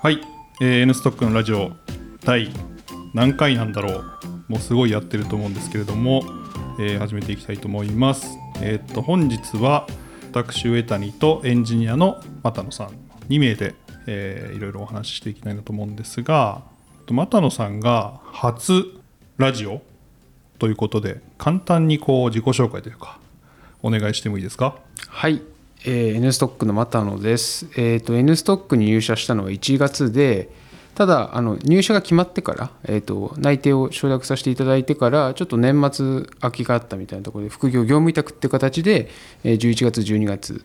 [0.00, 0.20] はい、
[0.60, 1.72] えー、N ストックのラジオ
[2.24, 2.50] 第
[3.14, 4.04] 何回なんだろう。
[4.46, 6.22] もうすごいやってると思うんですけれども、
[6.78, 8.28] えー始めていきたいと思います。
[8.62, 9.88] えーっと本日は
[10.32, 12.88] 私上谷とエンジニアの又野さん
[13.28, 13.74] 2名で、
[14.06, 16.62] えーいろいろお話ししていきたいなと思うんですが
[17.10, 18.84] 又野さんが初
[19.36, 19.82] ラジオ
[20.60, 23.18] ということで簡単にこう自己紹介というか
[23.82, 24.76] お願いしてもいいですか？
[25.08, 25.42] はい、
[25.84, 27.68] えー、N ストックの又野です。
[27.76, 30.50] えっ、と N ストックに入社したのは1月で、
[30.94, 39.08] ただあの入社が決まってから、えっ、と内定を承諾させていただいてからちょっと年末空きがあったみたいなところで副業業務委託って形で、
[39.44, 40.64] えー11月12月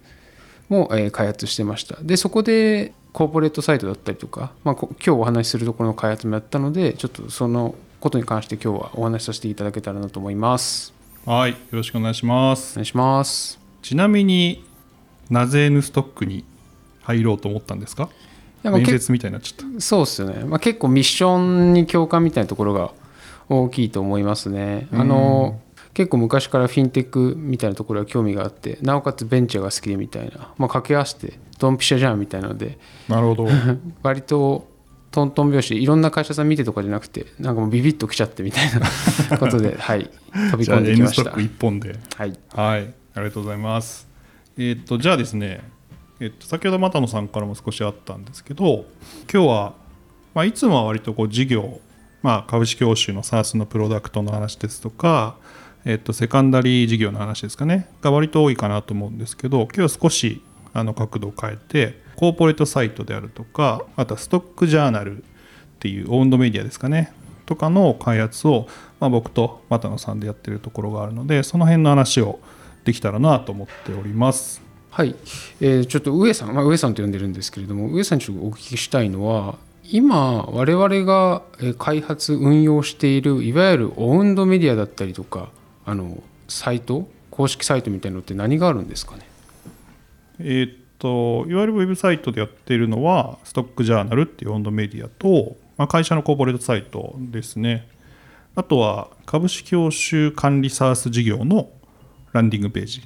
[0.70, 1.98] も、えー開発してました。
[2.02, 10.94] でそこでコーポレートサイトだったりとか、まあ、こ今日お話しするところの開発もやったのでちょっとそのことに関して今日はお話しさせていただけたらなと思います。
[11.25, 13.59] はいよろしくお願いしますお願いします。
[13.84, 14.73] ちなみに
[15.30, 16.44] なぜ N ストックに
[17.04, 18.09] 入ろうと思ったんですか？
[18.64, 19.81] 面接みたいになっちゃった。
[19.81, 22.91] そうですよね、まあ、結構ミッションに共感みたいなところが
[23.50, 24.88] 大きいと思いますね。
[24.94, 25.59] あの
[25.94, 32.78] 結構昔からフィンテックみたいなところは興味があってなおかつベンチャーが好きでみたいな、まあ、掛け合わせてドンピシャじゃんみたいなので。
[33.09, 33.47] なるほど。
[34.02, 34.72] 割と
[35.12, 38.69] トントン拍子いろんな会社さん見てとかじゃなくてなんかもうビビッときちゃってみたい
[39.30, 40.09] な ことで、はい、
[40.52, 41.22] 飛び込んでき N ました。
[41.22, 42.00] ストック1本で。
[42.16, 42.94] はい、はい。
[43.16, 44.08] ありがとうございます
[44.58, 45.62] えっとじゃあですね
[46.20, 48.86] えっと先ほど又野さんからも少しあったんですけど
[49.32, 49.73] 今日は、
[50.36, 51.80] まあ、いつもは割とこう事業、
[52.22, 55.38] まあ、株式報酬の SARS のプロダクトの話ですとか、
[55.86, 60.42] えっと、セカンダリー事業の話ですかねが割と多いかなと思うんですけど今日は少し
[60.74, 65.26] あの角度を変えてコーポレートサイトであるとかあとはストックジャーナルっ
[65.80, 67.12] ていうオウンドメディアですかね
[67.48, 68.68] とかの開発を、
[69.00, 72.40] まあ、僕と又野さんでやってるところがあるのでその辺の話を
[72.84, 74.62] できたらなと思っております。
[74.92, 75.16] はい、
[75.59, 85.50] えーちょっと上さん、まあ、上さんと呼んでるんですけれども上さんにちょっとお聞きしたいのは今我々がえー開発運用しているいわゆるオウンドメディアだったりとか
[85.86, 89.25] あのサイト公式サイトみたいなのって何があるんですかね？
[90.40, 97.90] えーっといわゆるウェブサイトでやっているのはストックジャーナルっていうオウンドメディアと、まあ、会社のコーポレートサイトですね。
[98.56, 101.72] あとは株式報酬管理サース事業の
[102.33, 103.03] ランディングページ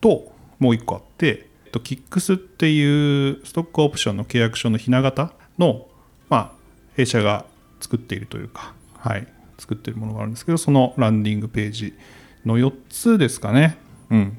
[0.00, 5.86] ともう一個あって、えっと、KIX っていうストックオプションの契約書のひな形の、
[6.28, 6.52] まあ、
[6.96, 7.44] 弊社が
[7.80, 9.26] 作っているというか、はい、
[9.58, 11.94] 作っているものがあるんですけどそのランディングページ
[12.44, 13.78] の4つですかね。
[14.10, 14.38] うん、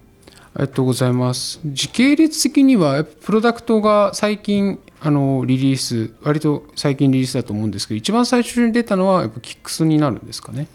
[0.53, 1.59] ありがとうございます。
[1.65, 10.67] 時系列的にはプロダクトが最近あのリリース割と最近リリースだと思うんですけど一番最初に出たのはやっぱ KIX になるんですかね。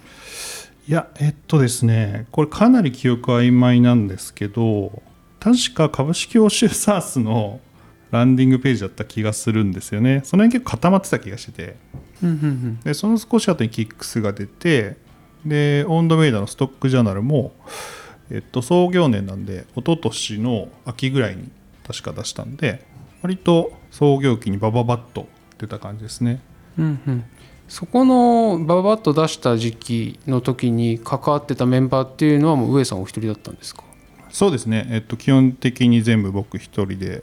[0.90, 5.04] いや、えっとですね、これかなり記憶曖昧なんですけど、
[5.38, 7.60] 確か株式報酬 SARS の
[8.10, 10.22] ランディングページだった気がするんですよね。
[10.24, 11.76] その辺結構固まってた気がしてて、
[12.82, 14.96] でその少し後に KIX が出て、
[15.46, 17.52] で、オンドメイダーのストックジャーナルも、
[18.28, 21.52] えっと、創業年なんで、一昨年の秋ぐらいに
[21.86, 22.84] 確か出したんで、
[23.22, 26.40] 割と創業期にバババッと出た感じですね。
[26.76, 27.24] うんうん、
[27.70, 33.84] そこのババッと出した時期の時に関わってたメンバーっていうのはもう上さんお一人だったんですか？
[34.28, 37.22] そうですね、えっと、基本的に全部僕一人で、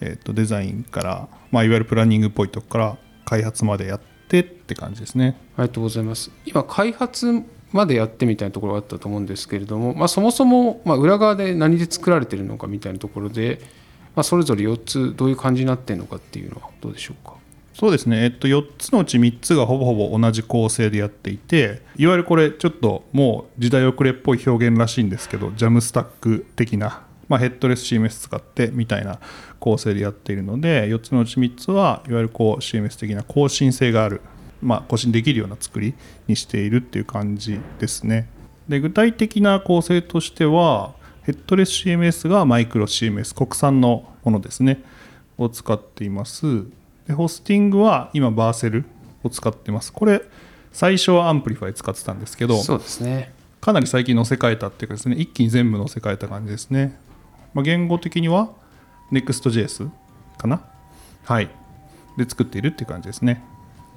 [0.00, 5.36] えっと、デザインから、まあ、いわゆるプランニングっぽいとこから開発までやってって感じですね。
[5.56, 6.30] ありがとうございます。
[6.46, 7.42] 今開発
[7.72, 13.60] までやってみたいなところがあったと思うんですけれども、まあ、そもそもまあ裏側で何で作られてるのかみたいなところで、
[14.14, 17.34] まあ、それぞれ4つどういう感じになってるのかっていうのはどうでしょうか？
[17.78, 29.20] そうですね、えっと、4つのうち3つがほぼほぼ同じ構成でやっていていわゆるこれちょっともう時代遅れっぽい表現らしいんですけどジャムスタック的な、まあ、ヘッドレス CMS 使ってみたいな
[29.60, 34.22] 構成でやっているので4つのうち3つはいわゆるこう CMS 的な更新性がある、
[34.60, 35.94] まあ、更新できるような作り
[36.26, 38.28] にしているっていう感じですね。
[38.68, 44.82] で具体的な構成としてはheadless CMS がマイクロ CMS 国産のものですね
[45.38, 46.66] を使っています。
[47.08, 48.84] でホスティングは今 Vercel
[49.24, 49.92] を使ってます。
[49.92, 50.22] これ
[50.72, 53.32] 最初は Amplify 使ってたんですけどそうですね。
[53.60, 56.96] かなり最近載せ替えたっていうかですね一気に全部載せ替えた感じですね、
[57.54, 58.50] まあ、言語的には
[59.10, 59.90] Next.js
[60.36, 60.62] かな？
[61.24, 61.50] はい。
[62.16, 63.42] で作っているっていう感じですね。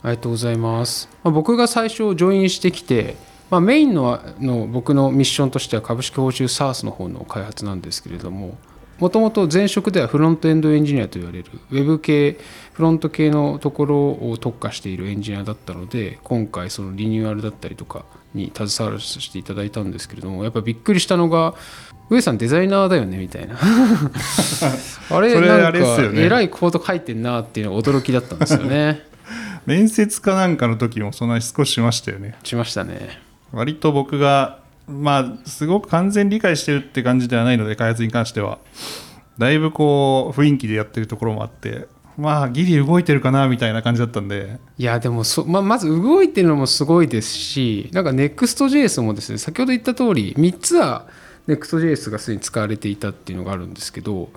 [0.03, 1.09] ありがとうございます。
[1.23, 3.15] まあ、僕が最初ジョインしてきて、
[3.49, 8.57] まあ、メインのの僕のミッションとしては株式報酬 SARS の方の開発なんですけれども
[9.01, 12.37] もともと前職ではフロントエンドエンジニアと言われるウェブ系
[12.73, 18.05] フロント系のところを特化しているエンジニアだったので今回そのリニューアルだったりとか
[18.35, 21.55] に携わらせていただいたんですけれどもやっぱびっくりしたのが
[22.11, 23.55] 上さんデザイナーだよねみたいな。
[25.09, 29.01] あれなんかえらいコード書いてんなっていうのが驚きだったんですよね。
[29.65, 32.35] 面接かなんかの時もそんなに少ししましたよね。
[32.43, 33.19] しましたね。
[33.51, 38.59] 割と僕がまあすごく完全理解してるって感じではないので開発に関しては。
[39.37, 41.87] だいぶこう雰囲気でやってるところもあって。
[42.17, 44.59] まあギリ動いてるかなみたいな感じだったんで。
[44.77, 51.07] いやでもそ、ままず動いてるのもすごいですしなんか Next.js もですね先ほど言った通り3つは
[51.47, 54.29] Next.js がすでに使われていたっていうのがあるんですけど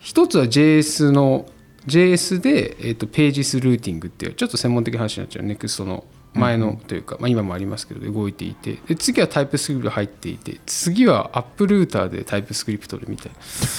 [0.00, 1.46] 1つは JS の
[1.86, 13.32] JS で、えー、とページスルーティングっていうちょっと専門的な話になっちゃう Next の前のというか、まあ、今もありますけど動いていてで次はタイプスクリプト入っていて次はアップルーターでタイプスクリプトでみたい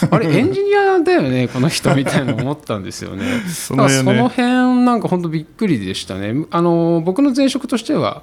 [0.10, 3.26] なあれ エンジニアだよねこの人みたいな思ったんですよね。
[3.50, 6.46] そだからその辺なんか本当びっくりでしたね。
[6.52, 8.22] あの僕の前職としては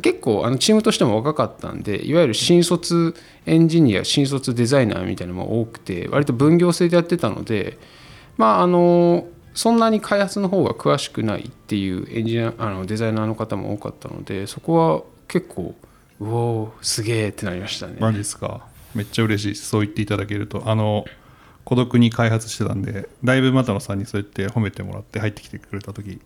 [0.00, 7.78] 結構あのチームとしても若かったんでいわゆる新卒エンジニア新卒デザイナーみたいなのも多くて割と分業制でやってたので
[8.38, 15.74] まああのそんなに開発の方が詳しくないっていうエンジニアあのデザイナーの方も多かったのでそこは結構
[16.20, 17.96] うおーすげえってなりましたね。
[17.98, 18.62] マジですか？
[18.94, 20.62] めっちゃ嬉しいそう言っていただけると。
[20.66, 21.04] あの
[21.64, 26.20] 孤独に開発してたんでだいぶ又野さんにそうやって褒めてもらって入ってきてくれた時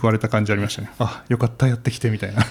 [0.00, 0.90] 報われた感じありましたね。
[0.98, 2.42] あよかったやってきてみたいな。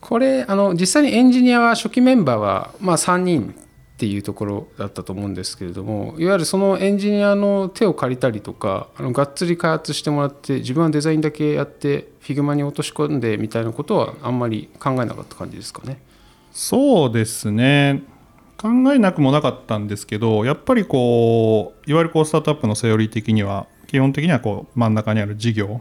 [0.00, 3.54] これあの実際にエンジニアは初期メンバーは、まあ、3人
[3.92, 16.00] っていうところだったと思うんですけれどもいわゆるそのエンジニアの手を借りたりとかあのがっつり開発してもらって自分はデザインだけやって Figma に落とし込んでみたいなことはあんまり考えなかった感じですかね。
[16.52, 18.02] そうですね
[18.58, 25.80] 考えなくもなかったんですけどやっぱりこういわゆるこうスタートアップのセオリー的には基本的にはこう真ん中にある事業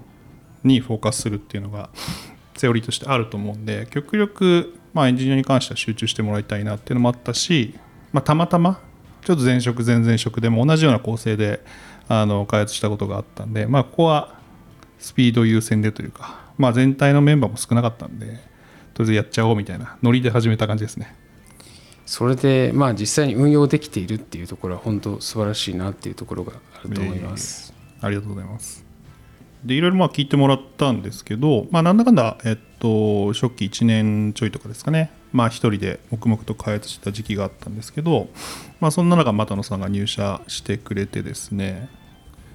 [0.64, 1.90] にフォーカスするっていうのが
[2.56, 7.76] セオリーとしてあると思うんで極力、まあ、エンジニアに関しては集中してもらいたいなっていうのもあったし、
[8.14, 8.82] まあ、たまたま
[9.22, 11.64] ちょっと前職前々職でも同じような構成で
[12.08, 14.40] あの開発したことがあったんで、まあ、ここは
[15.00, 18.40] スピード優先でというか、まあ、全体のメンバーも少なかったんで
[18.94, 21.16] とりあえずやっちゃおうみたいなノリで始めた感じですね。
[22.06, 27.74] それでまあ実際に運用できているっていうところは本当素晴らしいなっていうところがあると思います。
[28.02, 28.92] ありがとうございます。
[29.64, 38.30] で、いろいろまあ聞いてもらったんですけど、まあ、なんだかんだ、えっと、初期1年ちょいとかですかね、まあ、一人で黙々と開発した時期があったんですけど、
[38.80, 41.90] まあ、そんな中、又野さんが入社してくれてですね、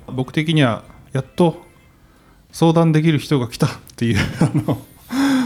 [0.07, 1.63] 僕的には、やっと
[2.53, 4.83] 相談できる人が来たっていう、 あの、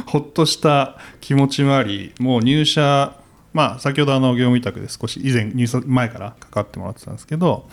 [0.07, 3.17] ほっとした気持ちもあり、もう入社、
[3.53, 7.69] まあ、先ほどあの業務委託で少し以前、入社前から関わってもらってたんですけど、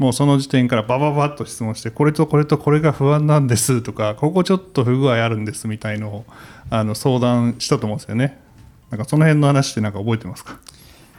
[0.00, 6.24] もうその時点からバババッと質問して、これとこれとこれが不安なんですとか、ここちょっと不具合あるんですみたいのを
[6.70, 8.40] あの相談したと思うんですよね。
[8.90, 10.58] なんかその辺の話ってなんか覚えてますか？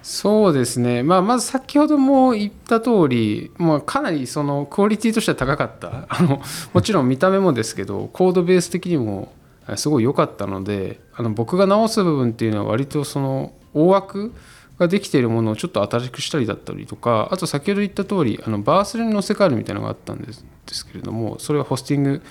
[0.04, 6.08] そうですね、まあ、まず先ほども言った通り、まあ、かなりそのクオリティとしては高かった。
[6.10, 6.42] あの
[6.74, 9.32] もちろん見た目もですけどコードベース的にも
[9.76, 14.34] すごい良かったのであの僕が直す部分っていうのは割とその大枠
[14.80, 22.22] ができているものをちょっと新しくしたりだったりとかあと先ほど言った通りあのバースレに載せ替えるみたいなのがあったんですですけれどもそれはホスティング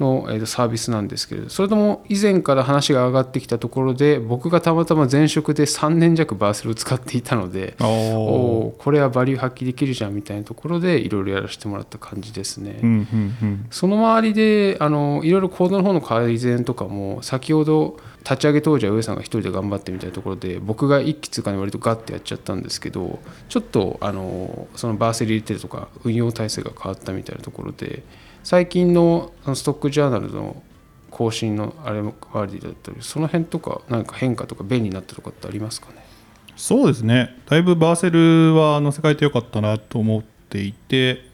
[0.00, 12.80] の、サービスなんですけれどそれとも以前から話が上がってきたところで僕がたまたま前職で3年弱バースレを使っていたので おこれはバリュー発揮できるじゃんみたいなところでいろいろやらせてもらった感じですね。
[12.82, 28.02] うんうんうんその周りであのいろいろコードの方の改善とかも先ほど立ち上げ当時は上さんが一人で頑張ってみたいなところで僕が一気通過に割とガッてやっちゃったんですけどちょっとあのその Vercel 入れてるとか運用体制が変わったみたいなところで
[28.42, 30.62] 最近のストックジャーナルの
[31.10, 36.04] 更新のあれも周りだったりその辺とか何か変化とか便利になったとかってありますかね？
[36.56, 37.36] そうですね。
[37.46, 41.24] だいぶ Vercel は載せ替えてよかったなと思っていて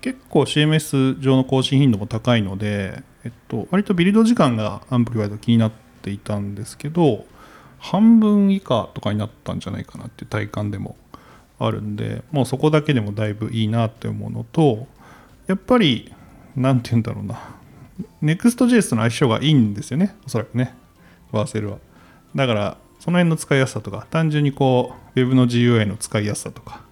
[0.00, 5.72] 結構 CMS 上の更新頻度も高いので、えっと、割とビルド時間が Amplify だと気になっ
[6.02, 7.24] ていたんですけど
[7.78, 10.96] 半分以下とかになったんじゃないかなっていう体感でも
[11.58, 14.86] あるんでもうそこだけでもだいぶいいなって思うのと
[15.46, 16.12] やっぱり
[16.56, 17.40] 何て言うんだろうな。
[18.22, 20.14] Next.js との相性がいいんですよね。
[20.26, 20.74] おそらくね。
[21.32, 21.78] バーセルは。
[22.34, 26.82] だからその辺の使いやすさとか単純にこう Web の GUI の使いやすさとか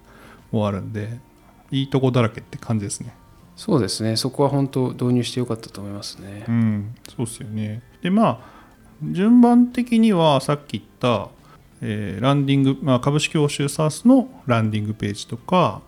[0.51, 1.19] もあるんで
[1.71, 3.15] いいとこだらけって感じですね。
[3.55, 4.17] そうですね。
[4.17, 6.45] そこは本当導入してよかったと思いますね。
[6.47, 6.95] うん。
[7.07, 7.81] そうですよね。
[8.01, 8.39] でまあ
[9.03, 11.29] 順番的にはさっき言った、
[11.81, 15.81] えーランディング、まあ、株式欧州 SARS のランディングページとか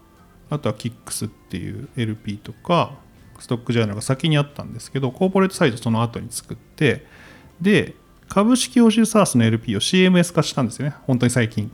[0.50, 2.94] あとは KIX っていう LP とか
[3.43, 7.05] ストックジャーナルが先にあったんですけどコーポレートサイトその後に作って
[7.59, 7.93] で
[8.29, 10.95] 株式欧州 SARS の LP を CMS 化したんですよね。
[11.03, 11.69] 本当に最近。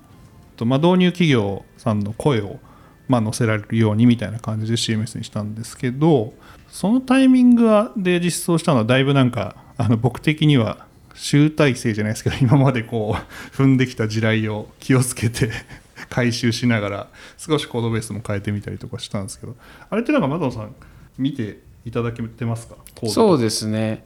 [0.58, 2.60] と、まあ、導入企業さんの声を
[3.08, 6.34] ま載せられるようにみたいな感じで CMS にしたんですけど
[6.70, 13.22] そのタイミングで実装したのはだいぶなんかあの僕的には集大成じゃないですけど今までこう
[13.56, 15.52] 踏んできた地雷を気をつけて
[16.10, 17.08] 回収しながら
[17.38, 19.56] 少しコードベースも変えてみたりとかしたんですけど。
[19.90, 20.76] あれってなんかマドンさん
[21.20, 22.76] 見ていただけてますか？
[23.08, 24.04] そうですね。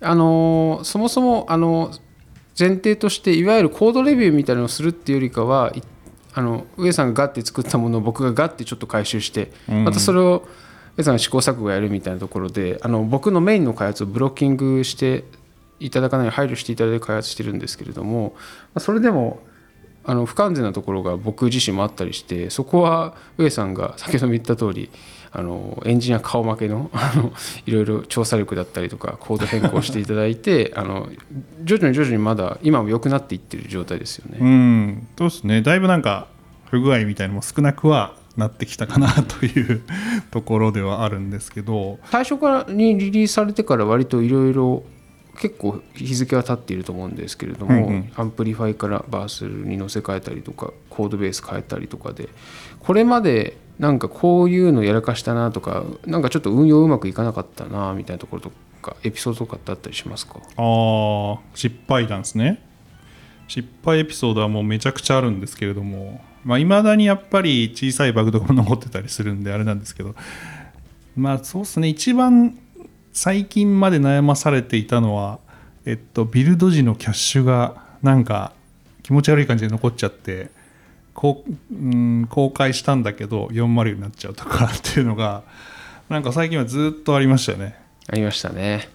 [0.00, 1.92] あのそもそもあの
[2.58, 5.72] 前提としていわゆるコードレビューみたいなのをするっていうよりかは
[6.32, 10.46] あの上さんがガッて作ったものを僕がガッてちょっと回収して、またそれを
[10.96, 15.24] 上さんが試行錯誤やるみたいなところであの僕のメインの開発をブロッキングして
[15.80, 18.34] いただかないように配慮していただいて開発してるんですけれども
[18.78, 19.40] それでも
[20.04, 24.90] あの不完全なところが僕自身もあったりしてそこは上さんが先ほども言った通り
[25.34, 27.32] あのエンジニア顔負けの あの
[27.66, 31.08] いろいろ調査力だったりとかコード変更していただいて あの
[31.64, 34.38] 徐々に徐々にまだ今も良くなっていってる状態ですよね。
[34.40, 35.06] うん。
[35.18, 35.62] そうですね。
[35.62, 36.26] だいぶなんか
[36.70, 39.82] 不具合みたいのも少なくはなってきたかなという
[40.30, 41.98] ところではあるんですけど。
[42.10, 44.84] 最初からにリリースされてから割といろいろ
[45.38, 52.28] 結構日付は経っていると思うんですけれども、うんうん、 Amplify から Vercel に乗せ替えたりとかコードベース変えたりとかで
[52.80, 60.34] これまでなんかこういうのやらかしたなとかなんかちょっと運用うまくいかなかったなみたいなところとかエピソードとかってあったりしますか？
[60.38, 62.62] ああ失敗談ですね。
[63.48, 70.14] 失敗エピソードはもうめちゃくちゃあるんですけれどもまあ、未だにやっぱり小さいバグとかも残ってたりするんであれなんですけど
[71.14, 71.88] まあそうですね。
[71.88, 72.58] 一番
[73.12, 75.38] 最近まで悩まされていたのは、
[75.84, 78.52] えっと、ビルド時のキャッシュがなんか
[79.02, 80.50] 気持ち悪い感じで残っちゃって
[81.14, 85.42] こう、うん、公開したんだけど40になっちゃうとかっていうのが
[86.08, 87.78] なんか最近はずっとありましたよね。
[88.08, 88.88] ありましたね。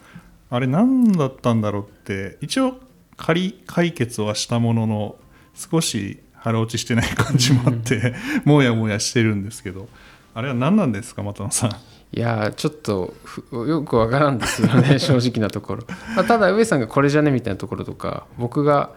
[0.49, 2.75] あれ何だったんだろうって一応
[3.17, 5.15] 仮解決はしたものの
[5.55, 8.13] 少し腹落ちしてない感じもあって
[8.45, 9.89] もやもやしてるんですけど
[10.37, 11.71] あれは何なんですか又野さん。
[11.71, 13.11] いやちょっと
[13.51, 15.83] よくわからんですよね 正直なところ、
[16.15, 18.91] まあ、ただ上さんがこれじゃねみたいなところとか僕が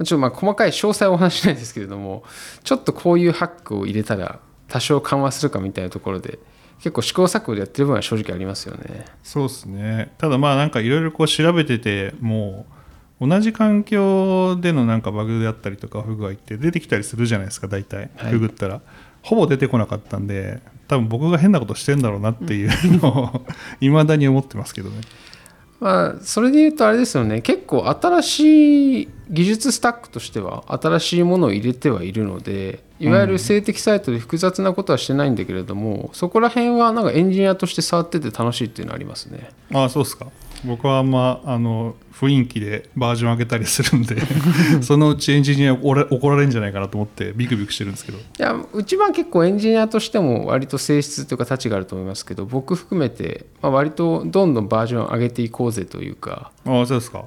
[0.00, 2.24] ょっとまあ細かい詳細はお話しないですけれども
[2.64, 6.40] ちょっとこういうハックを入れたら多少緩和するかみたいなところで
[6.78, 9.04] 結構試行錯誤でやってる分は正直ありますよね。
[9.22, 10.12] そうですね。
[10.18, 12.66] ただまあなんかいろいろこう調べてても
[13.20, 18.10] う同じ環境でのなんかバグであったりとか不具合って出てきたりするじゃないですか大体。
[18.32, 18.80] ググったら、
[19.24, 23.46] ほぼ出てこなかったんで多分僕が変なことしてんだろうなっていうのを
[23.80, 25.00] いまだに思ってますけどね。
[25.80, 39.50] まあ、それで言うとあれですよね結構新しい技術スタックとしては新しいものを入れてはいるのでいわゆる静的サイトで複雑なことはしてないんだけれども、うん、そこら辺はなんかエンジニアとして触ってて楽しいっていうのはありますね。
[39.72, 40.26] ああそうですか
[40.64, 44.16] 僕はあんまあの雰囲気でバージョン上げたりするんで
[44.82, 48.18] そのうちエンジニア怒られるんじゃないかなと思ってビクビクしてるんですけど。
[48.18, 56.50] いやうちは結構エンジニアとしても割と性質というか価値があると思いますけど僕含めて、まあ、割とどんどんバージョン上げていこうぜというか。
[56.64, 57.24] ああそうですか。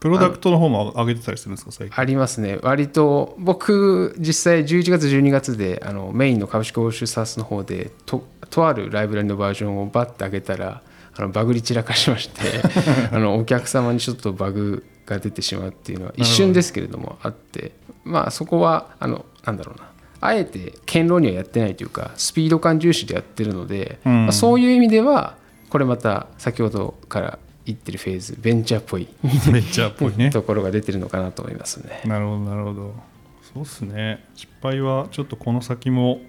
[0.00, 2.00] プロダクトの方も上げてたりするんですか最近？
[2.00, 2.58] ありますね。
[2.62, 10.82] 割と僕実際11月12月であのメインの株式報酬サースの方でととあるライブラリのバージョンをバッて上げたら
[11.18, 12.40] あのバグり散らかしまして
[13.10, 17.72] あのお客様にちょっとバグが出てしまうっていうのは一瞬ですけれどもあって
[18.04, 19.88] まあそこはあのなんだろうな。
[20.20, 25.36] あえて堅牢にはやってないというかスピード感重視でやってるので、うん、まあ、そういう意味では
[25.70, 30.30] これまた先ほどから言ってるフェーズベンチャーっぽいベンチャーっぽいね。
[30.32, 32.00] ところが出てるのかなと思いますね。
[32.04, 32.94] なるほどなるほど。
[33.54, 34.24] そうっすね。
[34.34, 36.20] 失敗はちょっとこの先も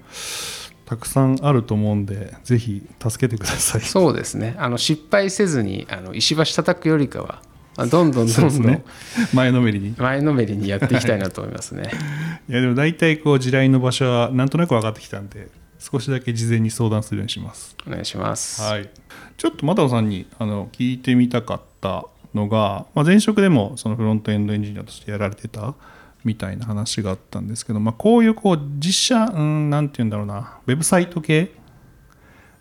[0.89, 3.81] たくさんあると思うんでぜひ助けてください。
[3.81, 4.55] そうですね。
[4.58, 7.43] あの失敗せずにあの石橋叩くよりかは
[7.77, 8.84] どんどんどんどん、ね、
[9.31, 9.93] 前のめりに。
[10.00, 11.91] 前のめりにやっていきたいなと思いますね。
[12.50, 17.77] いやでも大体こう地雷の場所はなんとなく分かってきたんで少しだけ事前に相談するようにします。
[17.86, 18.60] お願いします。
[18.63, 18.89] はい。
[19.38, 25.75] ちょっと又野さんにあの聞いてみたかったのが、まあ、前職でもそのフロントエンドエンジニアとしてやられてた
[26.24, 31.52] みたいな話があったんですけど、まあ、こういうこう実写、うん、なんて言うんだろうな、ウェブサイト系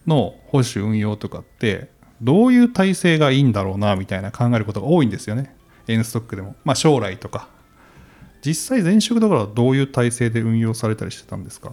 [0.06, 1.90] の保守運用とかって、
[2.22, 5.54] どういう体制がいいんだろうなみたいな考えることが多いんですよね、
[5.86, 6.56] N ストックでも。
[6.64, 7.48] まあ、将来とか。
[8.44, 11.72] 実際、前職だからどういう体制で運用されたりしてたんですか？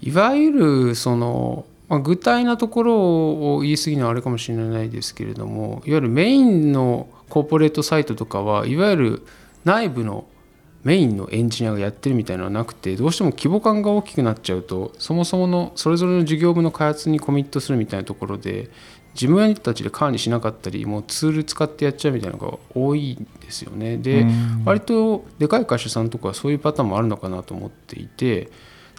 [0.00, 9.26] いわゆるその、まあ、具体なところを言い過ぎのはあれかもしれないですけれどもいわゆるメインのコーポレートサイトとかはいわゆる
[9.64, 10.26] 内部の
[10.86, 18.70] メインのエンジニアがやってるみたいなのはなくてどうしても規模感が大きくなっちゃうとそもそものそれぞれの事業部の開発にコミットするみたいなところで
[19.14, 23.96] 自分たちで管理しなかったりもうツール使ってやっちゃうみたいなのが多いんですよね。
[23.96, 24.62] でうん。
[24.64, 28.52] 割とでかい会社さんとかはそういうパターンもあるのかなと思っていて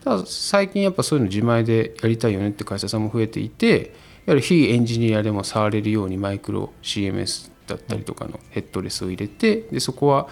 [0.03, 3.93] ただ最近やっぱそういうの自前でやりたいよねって会社さんも増えていて
[4.25, 10.27] やはり非エンジニアでも触れるようにマイクロ CMS だったりとかのヘッドレスを入れてでそこは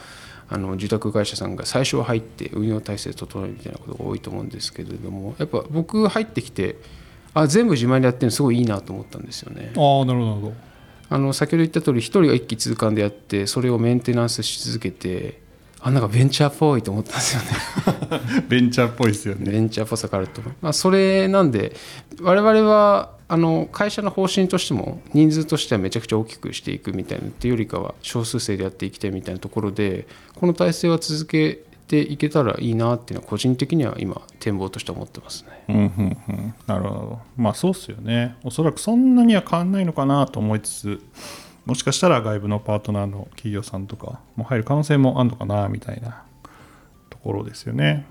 [0.49, 6.75] あの受託会社さんが最初は入って運用体制整えるみたいなことが多いと思うんですけれどもやっぱ僕入ってきて
[7.33, 9.73] あ全部自前でやってるのすごいいいなと思ったんですよね。
[9.75, 10.53] ああなるほど
[11.09, 15.39] あの先ほど言った通り一人が一気通貫でやってそれをメンテナンスし続けて
[15.81, 17.47] あなんかベンチャーっぽいと思ったんですよね。
[18.49, 21.75] ベンチャーっぽいですよねベンチャーっぽさがあると思う、まあ、それなんで
[22.21, 35.63] 我々はあの会社の方針としても人数としてはめちゃくちゃ大きくしていくみたいなっていうよりかは少数生でやっていきたいみたいなところでこの体制は続けていけたらいいなっていうのは個人的には今展望として思ってますね。
[35.69, 36.53] うんうんうん。
[36.67, 37.19] なるほど。
[37.37, 38.35] まあそうっすよね。
[38.43, 41.01] おそらくそんなには変わんないのかなと思いつつ
[41.65, 46.23] もしかしたら外部のパートナーの企業さんとかも入る可能性もあるのかなみたいな
[47.09, 48.05] ところですよね。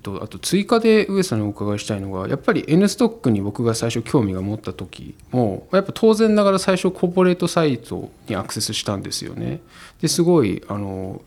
[0.00, 9.60] とあと追加で上さんにお伺いしたいのがやっぱり N ストックに僕が最初興味が持った時もやっぱ当然ながら最初コーポレートサイトにアクセスしたんですよね。
[10.00, 11.22] ですごいあの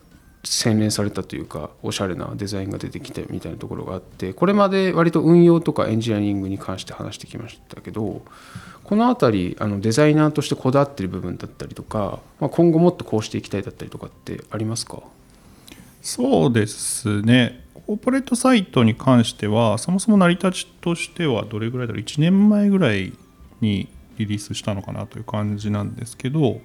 [0.46, 8.20] 洗練されたというかおしゃれなデザインが出てきてみたいなところがあってこれまで割と運用とかエンジニアリングに関して話してきましたけど
[8.82, 15.02] この辺りあのデザイナーとしてこだわってる部分だったりとか、まあ、今後もっとこうしていきたいだったりとかってありますか？
[16.02, 23.12] そうですねコーポレートサイトに関してはそもそも成り立ちとしてはどれぐらいだろう？1年前ぐらい
[23.60, 26.60] にリリースしたのかなという感じなんですけど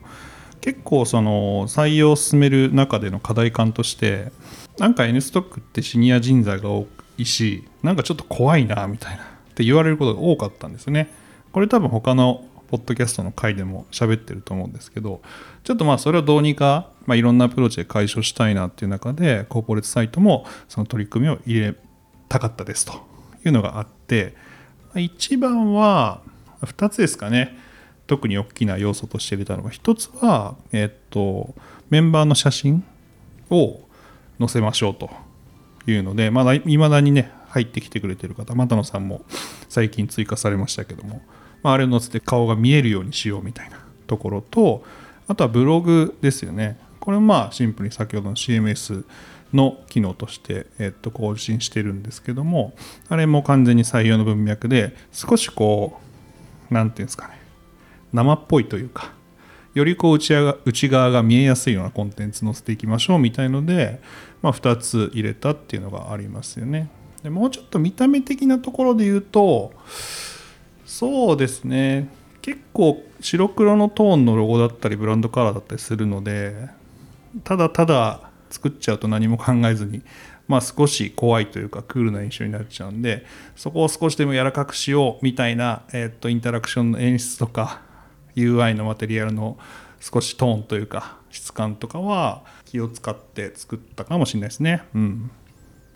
[0.61, 4.31] 結構その採用を進める中での課題感として
[4.77, 11.13] なんか N ストックってシニア人材が多いしなんかちょっと怖いなみたいなって言われることが多かったんですね。
[11.51, 15.21] これ多分他のポッドキャストの回でも喋ってると思うんですけど
[15.63, 21.75] ちょっとまあそれをどうにか、まあ、いろんなアプローチで解消したいなっていう中でコーポレートサイトもその取り組みを入れ
[22.27, 22.93] たかったですと
[23.45, 24.35] いうのがあって
[24.95, 26.21] 一番は
[26.61, 27.57] 2つですかね。
[28.07, 31.53] 特に大きな要素として入れたのが1つは、えっと、
[31.91, 32.83] メンバーの写真
[33.51, 33.81] を
[34.39, 35.11] 載せましょうと
[35.85, 39.21] いうのでまだいまだにね入ってきてくれてる方又野さんも
[39.69, 41.21] 最近追加されましたけども、
[41.63, 44.83] あ、れを載せて顔が見えるようにしようみたいなところと
[45.27, 46.77] あとはブログですよね。
[46.99, 49.05] これもまあシンプルに先ほどの CMS
[49.53, 52.73] の機能として、えっと、更新してるんですけども
[53.07, 55.99] あれも完全に採用の文脈で少しこ
[56.69, 57.39] うなんていうんですかね。
[58.13, 59.11] 生っぽいというか
[59.73, 64.01] よりこう内側内側が見えやすいようなコンテンツ載せていきましょうみたいので、
[64.41, 66.89] まあ、2つ入れたっていうのがありますよね。
[67.23, 69.73] でもうちょっと見た目的なところで言うと
[70.89, 72.09] そうですね
[72.41, 76.67] 結構白黒のトーンのロゴだったりブランドカラーだったりするので
[77.43, 80.01] ただただ作っちゃうと何も考えずに、
[80.47, 83.23] まあ、少し怖いというかクールな印象になっちゃうんで
[83.55, 87.81] そこを少しでも柔らかくしようみたいな、えー、とインタラクションの演出とか
[88.35, 89.59] UI のマテリアルの
[89.99, 94.81] 少しトーンというか質感とかは気を使って作ったかもしれないですね。
[94.95, 95.31] うん、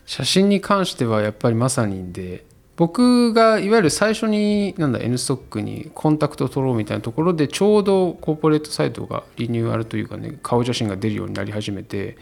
[0.06, 2.44] 写真に関してはやっぱりまさにで
[2.76, 12.16] 僕がいわゆる最初になんだ N ストックにコンタクトを取ろうみたいなところでちょうどコーポレートサイトがリニューアルというかね顔写真が出るようになり始めて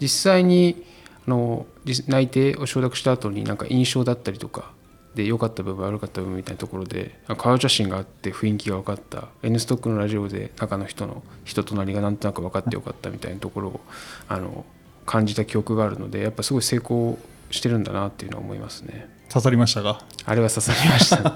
[0.00, 0.82] 実際に
[1.26, 1.66] あの
[2.06, 4.72] 内定を承諾した後になんか印象だったりとか
[5.14, 13.80] で良かった部分悪かった部分みたいなところで顔写真があって雰囲気が分かった N ストックのラジオで中の人の人となりがなんとなく分かってよかったみたいなところを
[14.28, 14.64] あの
[15.04, 17.18] 感じた記憶があるのでやっぱすごい成功
[17.50, 19.08] してるんだなっていうのは思いますね。
[19.28, 21.30] 刺さりましたがあれは刺さりました、ね、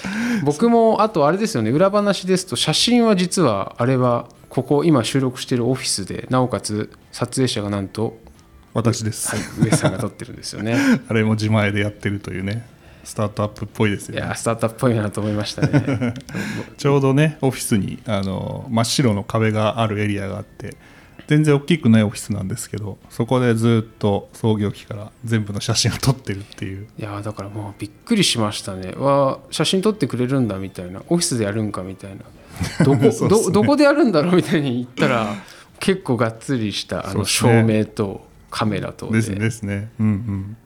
[0.44, 8.18] 僕もあとあれですよね裏話ですと写真は実はあれはここ今収録しているオフィスでなおかつ撮影者がなんと、
[8.72, 10.76] 私です、はい、上さんが撮ってるんですよね。
[11.08, 12.66] あれも自前でやってるというね
[13.04, 14.20] スタートアップっぽいですよね。
[14.20, 16.14] いやスタートアップっぽいなと思いましたね。
[16.78, 20.76] ちょうどねオフィスにあの真っ白の壁があるエリアがあって
[21.26, 26.86] 全然大きくないオフィスなんですけどそこでずっと創業期から全部の写真を撮ってるっていう。
[26.98, 28.92] いやだからもうびっくりしましたね。
[28.92, 31.02] わあ写真撮ってくれるんだみたいな。
[31.08, 32.24] オフィスでやるんかみたいな。
[32.84, 35.34] どこ ねどどこでやるんだろうみたいに言ったら
[35.80, 39.22] 結構がっつりしたあの照明とカメラとで。
[39.22, 39.38] すね。
[39.38, 39.90] ですね。
[39.98, 40.56] うんうん。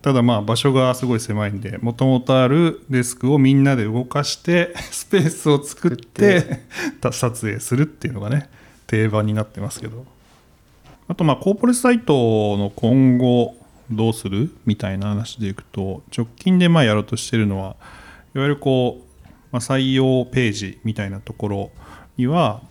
[0.00, 6.60] ただまあ場所がすごい狭いんでもともとあるデスクをみんなで動かしてスペースを作って。
[7.00, 8.48] た撮影するっていうのがね
[8.86, 10.04] 定番になってますけど。
[11.06, 13.56] あとまあコーポレートサイトの今後
[13.90, 17.76] どうするみたいな話でいくと直近でまあやろうとしてるのは
[18.34, 21.70] いわゆるこう、まあ、採用ページみたいなところ
[22.16, 22.62] には、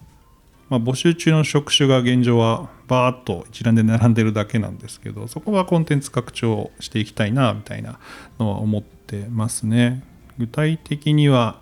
[0.70, 8.00] まあ、募集中の職種が現状はバーッと一覧で並んでるだけなんですけどそこはコンテンツ拡張していきたいなみたいな
[8.40, 10.04] のは思ってますね。
[10.40, 11.62] 具体的には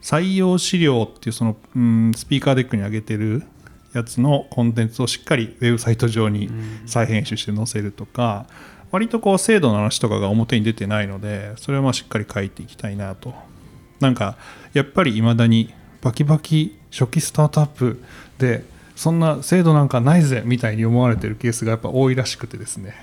[0.00, 3.42] 採用資料っていうその、うん、スピーカーデックに上げてる
[3.94, 6.50] やつのコンテンツをしっかりウェブサイト上に
[6.86, 8.46] 再編集して載せるとか、
[8.90, 13.34] 割とこう制度の話とかが表に出てないのでそれはまあしっかり書いていきたいなと。
[14.00, 14.36] なんか
[14.74, 18.02] やっぱりいまだにバキバキ初期スタートアップ
[18.38, 22.94] でそんな制度なんかないぜみたいに思われてるケースがやっぱ多いらしくてですね。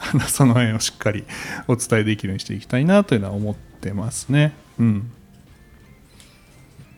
[0.28, 1.24] その辺をしっかり
[1.68, 4.52] お伝えできるようにしていきたいなというのは思ってますね。
[4.78, 5.10] うん。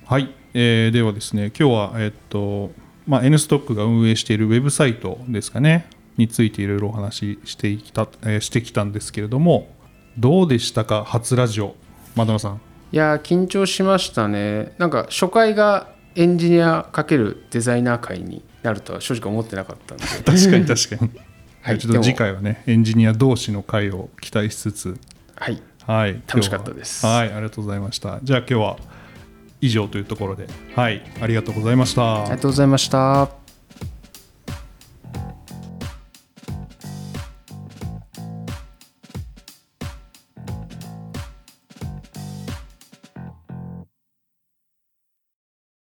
[0.07, 2.70] はい、えー、ではですね今日はえっと
[3.06, 9.68] まあ、N ストックが運営しているウェブサイトですかねについていろいろお話ししてきた、えー、してきたんですけれども
[10.18, 11.74] どうでしたか初ラジオ？
[12.14, 12.60] 窓野さん。
[12.92, 14.74] いや緊張しましたね。
[14.76, 20.04] なんか初回がエンジニア×デザイナー会になるとは正直思ってなかったんで。
[20.04, 21.10] 確かに確かに。
[21.62, 25.00] はい、ちょっと次回はねエンジニア同士の会を期待しつつ。
[25.36, 27.06] はい、はい、楽しかったです。
[27.06, 28.20] はいありがとうございました。
[28.22, 28.76] じゃあ今日は
[29.62, 30.46] 以上というところで。
[30.77, 31.03] はい。
[31.22, 32.22] ありがとうございました。
[32.22, 33.41] ありがとうございました。